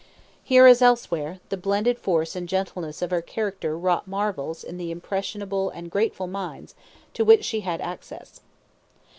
Here, 0.43 0.65
as 0.65 0.81
elsewhere, 0.81 1.39
the 1.49 1.57
blended 1.57 1.99
force 1.99 2.35
and 2.35 2.49
gentleness 2.49 3.03
of 3.03 3.11
her 3.11 3.21
character 3.21 3.77
wrought 3.77 4.07
marvels 4.07 4.63
in 4.63 4.77
the 4.77 4.89
impressible 4.89 5.69
and 5.69 5.91
grateful 5.91 6.25
minds 6.25 6.73
to 7.13 7.23
which 7.23 7.45
she 7.45 7.59
had 7.59 7.81
access. 7.81 8.41